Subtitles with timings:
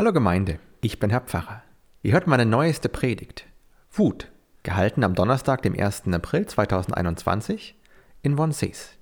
[0.00, 1.62] Hallo Gemeinde, ich bin Herr Pfarrer.
[2.00, 3.44] Ihr hört meine neueste Predigt.
[3.92, 6.04] Wut, gehalten am Donnerstag, dem 1.
[6.10, 7.78] April 2021
[8.22, 8.96] in Wonsees.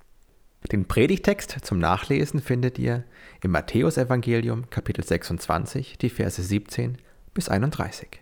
[0.73, 3.05] Den Predigtext zum Nachlesen findet ihr
[3.41, 6.97] im Matthäusevangelium Kapitel 26, die Verse 17
[7.33, 8.21] bis 31.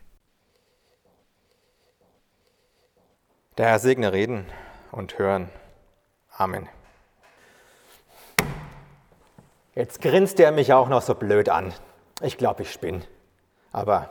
[3.58, 4.46] Der Herr segne reden
[4.92, 5.50] und hören.
[6.30, 6.70] Amen.
[9.74, 11.74] Jetzt grinst er mich auch noch so blöd an.
[12.22, 13.02] Ich glaube, ich spinne.
[13.72, 14.10] Aber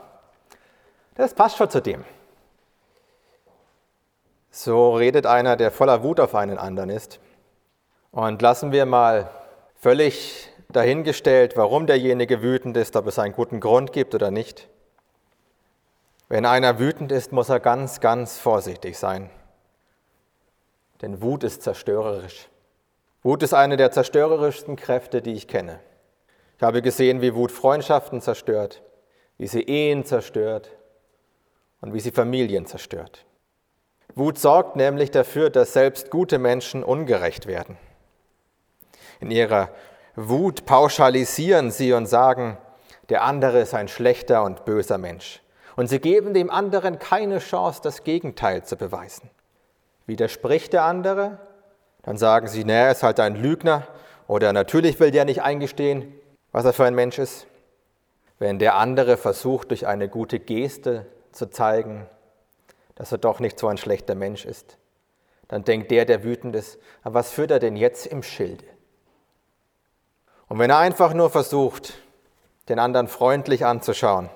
[1.15, 2.05] das passt schon zu dem.
[4.51, 7.19] So redet einer, der voller Wut auf einen anderen ist.
[8.11, 9.29] Und lassen wir mal
[9.75, 14.67] völlig dahingestellt, warum derjenige wütend ist, ob es einen guten Grund gibt oder nicht.
[16.29, 19.29] Wenn einer wütend ist, muss er ganz, ganz vorsichtig sein.
[21.01, 22.49] Denn Wut ist zerstörerisch.
[23.23, 25.79] Wut ist eine der zerstörerischsten Kräfte, die ich kenne.
[26.57, 28.81] Ich habe gesehen, wie Wut Freundschaften zerstört,
[29.37, 30.71] wie sie Ehen zerstört
[31.81, 33.25] und wie sie Familien zerstört.
[34.15, 37.77] Wut sorgt nämlich dafür, dass selbst gute Menschen ungerecht werden.
[39.19, 39.69] In ihrer
[40.15, 42.57] Wut pauschalisieren sie und sagen,
[43.09, 45.43] der andere ist ein schlechter und böser Mensch.
[45.75, 49.29] Und sie geben dem anderen keine Chance, das Gegenteil zu beweisen.
[50.07, 51.37] Widerspricht der andere,
[52.01, 53.87] dann sagen sie, naja, er ist halt ein Lügner
[54.27, 56.16] oder natürlich will der nicht eingestehen,
[56.57, 57.45] was er für ein Mensch ist.
[58.39, 62.07] Wenn der andere versucht, durch eine gute Geste zu zeigen,
[62.95, 64.79] dass er doch nicht so ein schlechter Mensch ist,
[65.49, 68.63] dann denkt der, der wütend ist, was führt er denn jetzt im Schilde?
[70.47, 71.93] Und wenn er einfach nur versucht,
[72.69, 74.31] den anderen freundlich anzuschauen,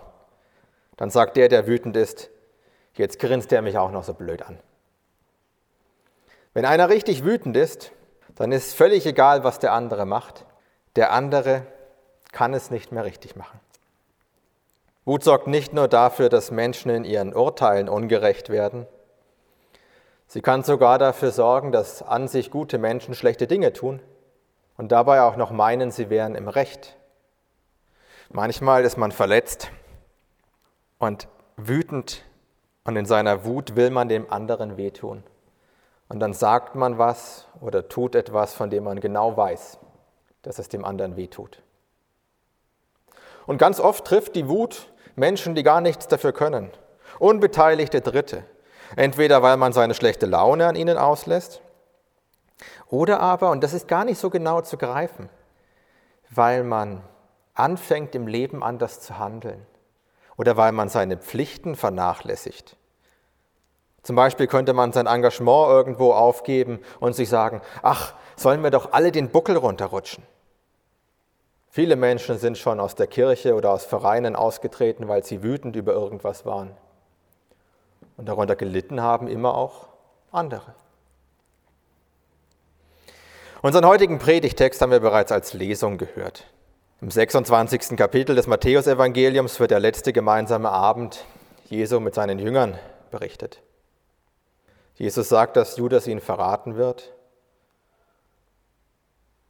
[0.97, 2.29] dann sagt der, der wütend ist,
[2.93, 4.59] jetzt grinst er mich auch noch so blöd an.
[6.53, 7.91] Wenn einer richtig wütend ist,
[8.35, 10.45] dann ist völlig egal, was der andere macht.
[10.95, 11.65] Der andere
[12.31, 13.59] kann es nicht mehr richtig machen.
[15.03, 18.85] Wut sorgt nicht nur dafür, dass Menschen in ihren Urteilen ungerecht werden,
[20.27, 23.99] sie kann sogar dafür sorgen, dass an sich gute Menschen schlechte Dinge tun
[24.77, 26.95] und dabei auch noch meinen, sie wären im Recht.
[28.29, 29.71] Manchmal ist man verletzt
[30.99, 31.27] und
[31.57, 32.23] wütend
[32.85, 35.23] und in seiner Wut will man dem anderen wehtun.
[36.07, 39.79] Und dann sagt man was oder tut etwas, von dem man genau weiß,
[40.41, 41.61] dass es dem anderen wehtut.
[43.45, 46.71] Und ganz oft trifft die Wut Menschen, die gar nichts dafür können.
[47.19, 48.43] Unbeteiligte Dritte.
[48.95, 51.61] Entweder weil man seine schlechte Laune an ihnen auslässt,
[52.89, 55.29] oder aber, und das ist gar nicht so genau zu greifen,
[56.29, 57.01] weil man
[57.53, 59.65] anfängt im Leben anders zu handeln
[60.37, 62.77] oder weil man seine Pflichten vernachlässigt
[64.03, 68.93] zum Beispiel könnte man sein Engagement irgendwo aufgeben und sich sagen, ach, sollen wir doch
[68.93, 70.23] alle den Buckel runterrutschen.
[71.73, 75.93] Viele Menschen sind schon aus der Kirche oder aus Vereinen ausgetreten, weil sie wütend über
[75.93, 76.71] irgendwas waren.
[78.17, 79.87] Und darunter gelitten haben immer auch
[80.33, 80.75] andere.
[83.61, 86.45] Unseren heutigen Predigtext haben wir bereits als Lesung gehört.
[86.99, 87.95] Im 26.
[87.95, 91.23] Kapitel des Matthäusevangeliums wird der letzte gemeinsame Abend
[91.69, 92.77] Jesu mit seinen Jüngern
[93.11, 93.61] berichtet.
[94.95, 97.13] Jesus sagt, dass Judas ihn verraten wird.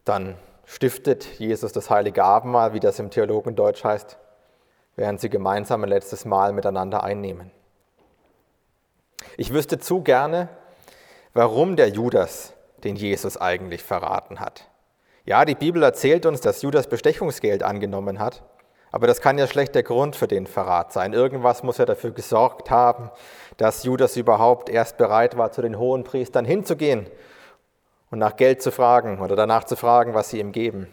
[0.06, 0.38] Dann
[0.72, 4.18] stiftet Jesus das heilige Abendmahl, wie das im Theologendeutsch heißt,
[4.96, 7.52] während sie gemeinsam ein letztes Mal miteinander einnehmen.
[9.36, 10.48] Ich wüsste zu gerne,
[11.34, 12.54] warum der Judas
[12.86, 14.70] den Jesus eigentlich verraten hat.
[15.26, 18.42] Ja, die Bibel erzählt uns, dass Judas Bestechungsgeld angenommen hat,
[18.94, 21.12] aber das kann ja schlecht der Grund für den Verrat sein.
[21.12, 23.12] Irgendwas muss ja dafür gesorgt haben,
[23.58, 27.08] dass Judas überhaupt erst bereit war, zu den hohen Priestern hinzugehen
[28.12, 30.88] und nach Geld zu fragen oder danach zu fragen, was sie ihm geben.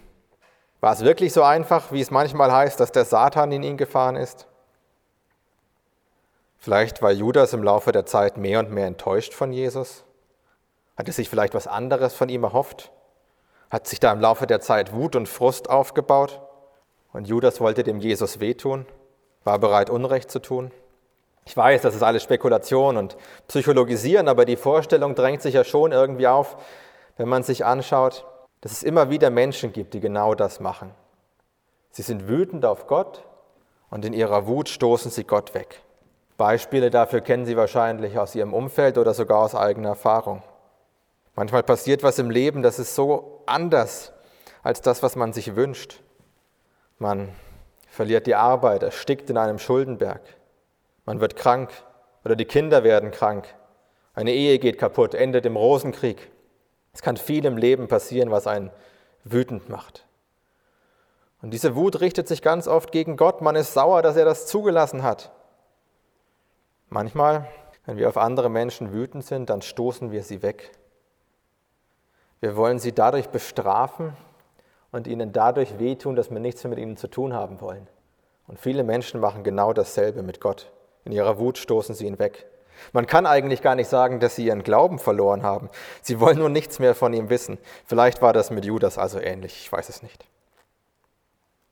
[0.81, 4.17] War es wirklich so einfach, wie es manchmal heißt, dass der Satan in ihn gefahren
[4.17, 4.47] ist?
[6.57, 10.05] Vielleicht war Judas im Laufe der Zeit mehr und mehr enttäuscht von Jesus?
[10.97, 12.93] Hat er sich vielleicht was anderes von ihm erhofft?
[13.71, 16.41] Hat sich da im Laufe der Zeit Wut und Frust aufgebaut?
[17.13, 18.87] Und Judas wollte dem Jesus wehtun,
[19.45, 20.71] war bereit, Unrecht zu tun.
[21.47, 23.17] Ich weiß, das ist alles Spekulation und
[23.47, 26.59] Psychologisieren, aber die Vorstellung drängt sich ja schon irgendwie auf,
[27.19, 28.25] wenn man sich anschaut,
[28.63, 30.95] dass es immer wieder Menschen gibt, die genau das machen.
[31.91, 33.25] Sie sind wütend auf Gott
[33.91, 35.83] und in ihrer Wut stoßen sie Gott weg.
[36.37, 40.43] Beispiele dafür kennen Sie wahrscheinlich aus Ihrem Umfeld oder sogar aus eigener Erfahrung.
[41.35, 44.13] Manchmal passiert was im Leben, das ist so anders
[44.63, 46.01] als das, was man sich wünscht.
[46.99, 47.31] Man
[47.89, 50.21] verliert die Arbeit, erstickt in einem Schuldenberg.
[51.05, 51.71] Man wird krank
[52.25, 53.47] oder die Kinder werden krank.
[54.15, 56.31] Eine Ehe geht kaputt, endet im Rosenkrieg.
[56.99, 58.73] Es kann viel im Leben passieren, was einen
[59.23, 60.05] wütend macht.
[61.41, 63.41] Und diese Wut richtet sich ganz oft gegen Gott.
[63.41, 65.31] Man ist sauer, dass er das zugelassen hat.
[66.89, 67.47] Manchmal,
[67.87, 70.73] wenn wir auf andere Menschen wütend sind, dann stoßen wir sie weg.
[72.41, 74.15] Wir wollen sie dadurch bestrafen
[74.91, 77.87] und ihnen dadurch wehtun, dass wir nichts mehr mit ihnen zu tun haben wollen.
[78.49, 80.73] Und viele Menschen machen genau dasselbe mit Gott.
[81.05, 82.49] In ihrer Wut stoßen sie ihn weg.
[82.93, 85.71] Man kann eigentlich gar nicht sagen, dass sie ihren Glauben verloren haben.
[86.03, 87.59] Sie wollen nur nichts mehr von ihm wissen.
[87.85, 90.25] Vielleicht war das mit Judas also ähnlich, ich weiß es nicht.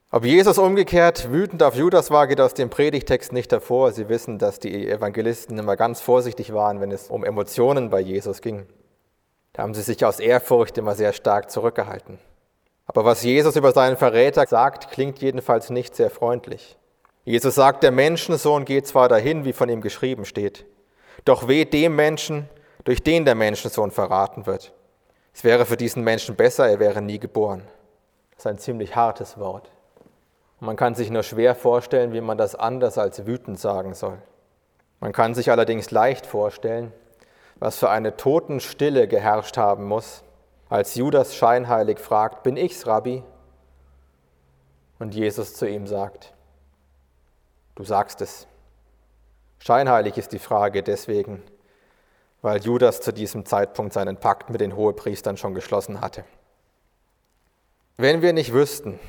[0.09, 3.91] Ob Jesus umgekehrt wütend auf Judas war, geht aus dem Predigtext nicht hervor.
[3.91, 8.41] Sie wissen, dass die Evangelisten immer ganz vorsichtig waren, wenn es um Emotionen bei Jesus
[8.41, 8.67] ging.
[9.51, 12.19] Da haben sie sich aus Ehrfurcht immer sehr stark zurückgehalten.
[12.85, 16.77] Aber was Jesus über seinen Verräter sagt, klingt jedenfalls nicht sehr freundlich.
[17.25, 20.65] Jesus sagt, der Menschensohn geht zwar dahin, wie von ihm geschrieben steht,
[21.25, 22.49] doch weh dem Menschen,
[22.83, 24.73] durch den der Menschensohn verraten wird.
[25.33, 27.63] Es wäre für diesen Menschen besser, er wäre nie geboren.
[28.31, 29.71] Das ist ein ziemlich hartes Wort.
[30.59, 34.17] Man kann sich nur schwer vorstellen, wie man das anders als wütend sagen soll.
[34.99, 36.91] Man kann sich allerdings leicht vorstellen,
[37.59, 40.23] was für eine Totenstille geherrscht haben muss,
[40.69, 43.23] als Judas scheinheilig fragt, bin ich's, Rabbi?
[44.99, 46.33] Und Jesus zu ihm sagt,
[47.75, 48.47] du sagst es.
[49.59, 51.43] Scheinheilig ist die Frage deswegen,
[52.41, 56.23] weil Judas zu diesem Zeitpunkt seinen Pakt mit den Hohepriestern schon geschlossen hatte.
[57.97, 58.99] Wenn wir nicht wüssten,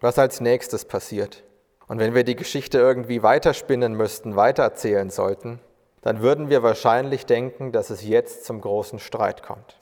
[0.00, 1.44] was als nächstes passiert,
[1.86, 5.58] und wenn wir die Geschichte irgendwie weiterspinnen müssten, weitererzählen sollten,
[6.02, 9.80] dann würden wir wahrscheinlich denken, dass es jetzt zum großen Streit kommt.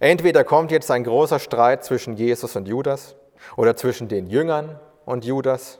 [0.00, 3.14] Entweder kommt jetzt ein großer Streit zwischen Jesus und Judas
[3.56, 5.78] oder zwischen den Jüngern und Judas,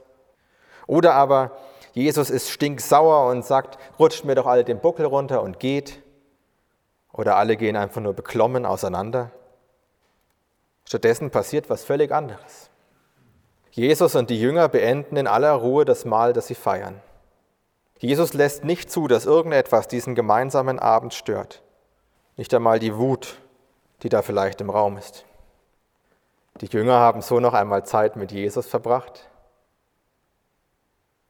[0.87, 1.57] oder aber
[1.95, 6.03] Jesus ist stinksauer und sagt, rutscht mir doch alle den Buckel runter und geht.
[7.13, 9.31] Oder alle gehen einfach nur beklommen auseinander.
[10.85, 12.69] Stattdessen passiert was völlig anderes.
[13.71, 17.01] Jesus und die Jünger beenden in aller Ruhe das Mahl, das sie feiern.
[18.01, 21.63] Jesus lässt nicht zu, dass irgendetwas diesen gemeinsamen Abend stört.
[22.37, 23.39] Nicht einmal die Wut,
[24.03, 25.25] die da vielleicht im Raum ist.
[26.61, 29.29] Die Jünger haben so noch einmal Zeit mit Jesus verbracht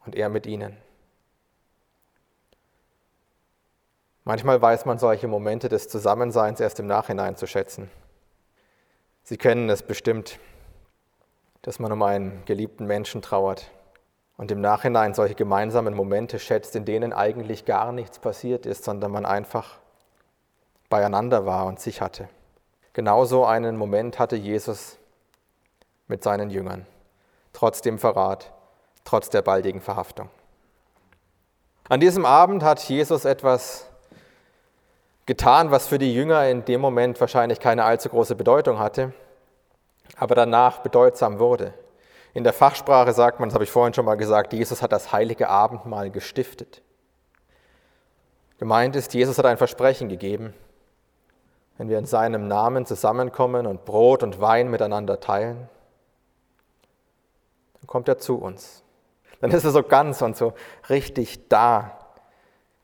[0.06, 0.76] und er mit ihnen.
[4.24, 7.90] Manchmal weiß man solche Momente des Zusammenseins erst im Nachhinein zu schätzen.
[9.22, 10.38] Sie kennen es bestimmt,
[11.62, 13.70] dass man um einen geliebten Menschen trauert
[14.36, 19.12] und im Nachhinein solche gemeinsamen Momente schätzt, in denen eigentlich gar nichts passiert ist, sondern
[19.12, 19.78] man einfach
[20.88, 22.28] beieinander war und sich hatte.
[22.92, 24.98] Genauso einen Moment hatte Jesus
[26.06, 26.86] mit seinen Jüngern,
[27.52, 28.52] trotz dem Verrat,
[29.14, 30.28] trotz der baldigen Verhaftung.
[31.88, 33.88] An diesem Abend hat Jesus etwas
[35.24, 39.12] getan, was für die Jünger in dem Moment wahrscheinlich keine allzu große Bedeutung hatte,
[40.16, 41.74] aber danach bedeutsam wurde.
[42.32, 45.12] In der Fachsprache sagt man, das habe ich vorhin schon mal gesagt, Jesus hat das
[45.12, 46.82] heilige Abendmahl gestiftet.
[48.58, 50.54] Gemeint ist, Jesus hat ein Versprechen gegeben.
[51.78, 55.68] Wenn wir in seinem Namen zusammenkommen und Brot und Wein miteinander teilen,
[57.74, 58.83] dann kommt er zu uns.
[59.44, 60.54] Dann ist er so ganz und so
[60.88, 61.98] richtig da,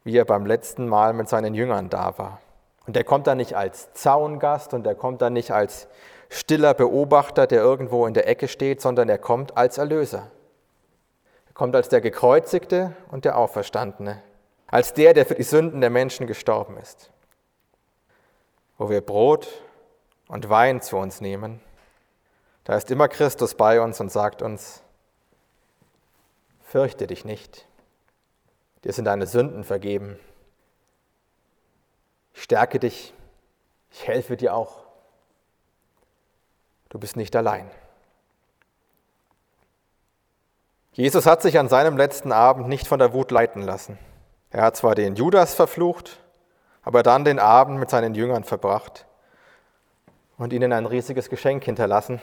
[0.05, 2.39] wie er beim letzten Mal mit seinen Jüngern da war.
[2.87, 5.89] Und er kommt da nicht als Zaungast und er kommt da nicht als
[6.29, 10.31] stiller Beobachter, der irgendwo in der Ecke steht, sondern er kommt als Erlöser.
[11.47, 14.23] Er kommt als der Gekreuzigte und der Auferstandene,
[14.67, 17.11] als der, der für die Sünden der Menschen gestorben ist.
[18.77, 19.49] Wo wir Brot
[20.29, 21.63] und Wein zu uns nehmen,
[22.65, 24.83] da ist immer Christus bei uns und sagt uns,
[26.71, 27.67] fürchte dich nicht,
[28.85, 30.21] dir sind deine Sünden vergeben.
[32.33, 33.13] Ich stärke dich,
[33.91, 34.85] ich helfe dir auch.
[36.89, 37.69] Du bist nicht allein.
[40.93, 43.99] Jesus hat sich an seinem letzten Abend nicht von der Wut leiten lassen.
[44.51, 46.21] Er hat zwar den Judas verflucht,
[46.83, 49.07] aber dann den Abend mit seinen Jüngern verbracht
[50.39, 52.21] und ihnen ein riesiges Geschenk hinterlassen,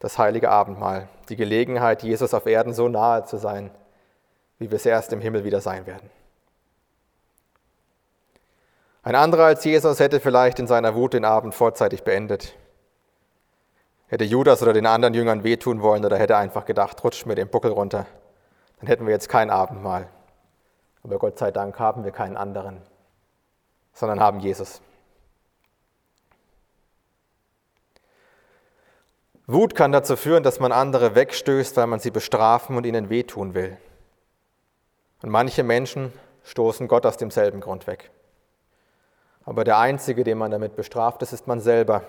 [0.00, 3.70] das heilige Abendmahl, die Gelegenheit, Jesus auf Erden so nahe zu sein,
[4.58, 6.10] wie wir es erst im Himmel wieder sein werden.
[9.02, 12.54] Ein anderer als Jesus hätte vielleicht in seiner Wut den Abend vorzeitig beendet.
[14.08, 17.48] Hätte Judas oder den anderen Jüngern wehtun wollen oder hätte einfach gedacht, rutscht mir den
[17.48, 18.06] Buckel runter,
[18.78, 20.08] dann hätten wir jetzt kein Abendmahl.
[21.02, 22.82] Aber Gott sei Dank haben wir keinen anderen,
[23.92, 24.80] sondern haben Jesus.
[29.52, 33.54] Wut kann dazu führen, dass man andere wegstößt, weil man sie bestrafen und ihnen wehtun
[33.54, 33.76] will.
[35.22, 36.12] Und manche Menschen
[36.44, 38.10] stoßen Gott aus demselben Grund weg.
[39.44, 42.02] Aber der Einzige, den man damit bestraft, das ist man selber.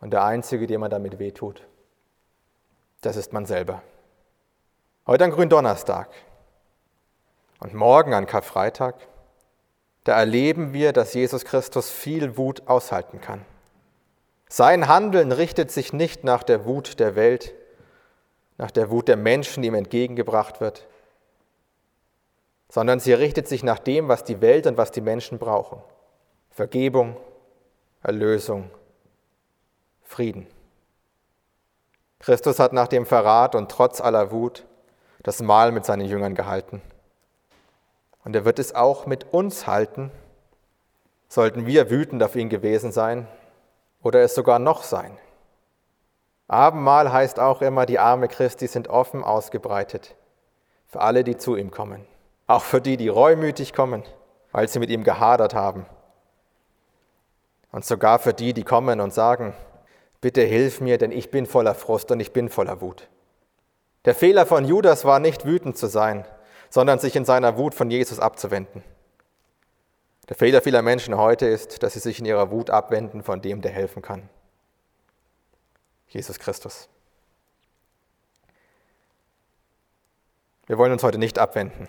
[0.00, 1.66] Und der Einzige, dem man damit wehtut,
[3.00, 3.82] das ist man selber.
[5.06, 6.08] Heute an Gründonnerstag
[7.60, 8.94] und morgen an Karfreitag,
[10.04, 13.44] da erleben wir, dass Jesus Christus viel Wut aushalten kann.
[14.48, 17.54] Sein Handeln richtet sich nicht nach der Wut der Welt,
[18.56, 20.86] nach der Wut der Menschen, die ihm entgegengebracht wird,
[22.70, 25.82] sondern sie richtet sich nach dem, was die Welt und was die Menschen brauchen.
[26.50, 27.16] Vergebung,
[28.02, 28.70] Erlösung,
[30.02, 30.46] Frieden.
[32.18, 34.64] Christus hat nach dem Verrat und trotz aller Wut
[35.22, 36.80] das Mahl mit seinen Jüngern gehalten.
[38.24, 40.10] Und er wird es auch mit uns halten,
[41.28, 43.28] sollten wir wütend auf ihn gewesen sein
[44.02, 45.16] oder es sogar noch sein.
[46.46, 50.16] Abendmahl heißt auch immer, die Arme Christi sind offen ausgebreitet
[50.86, 52.06] für alle, die zu ihm kommen.
[52.46, 54.02] Auch für die, die reumütig kommen,
[54.52, 55.84] weil sie mit ihm gehadert haben.
[57.70, 59.52] Und sogar für die, die kommen und sagen,
[60.22, 63.08] bitte hilf mir, denn ich bin voller Frust und ich bin voller Wut.
[64.06, 66.24] Der Fehler von Judas war nicht wütend zu sein,
[66.70, 68.82] sondern sich in seiner Wut von Jesus abzuwenden.
[70.28, 73.62] Der Fehler vieler Menschen heute ist, dass sie sich in ihrer Wut abwenden von dem,
[73.62, 74.28] der helfen kann.
[76.08, 76.88] Jesus Christus.
[80.66, 81.88] Wir wollen uns heute nicht abwenden.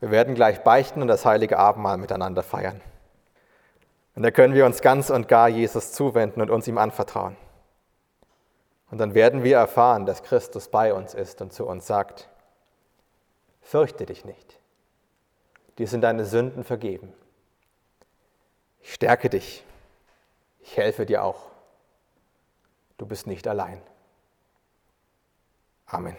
[0.00, 2.82] Wir werden gleich beichten und das heilige Abendmahl miteinander feiern.
[4.14, 7.36] Und da können wir uns ganz und gar Jesus zuwenden und uns ihm anvertrauen.
[8.90, 12.28] Und dann werden wir erfahren, dass Christus bei uns ist und zu uns sagt,
[13.62, 14.58] fürchte dich nicht,
[15.78, 17.14] dir sind deine Sünden vergeben.
[18.82, 19.64] Ich stärke dich,
[20.60, 21.50] ich helfe dir auch.
[22.98, 23.80] Du bist nicht allein.
[25.86, 26.16] Amen.